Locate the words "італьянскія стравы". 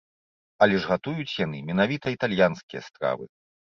2.17-3.25